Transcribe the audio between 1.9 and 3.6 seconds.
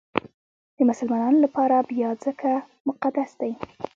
بیا ځکه مقدس دی.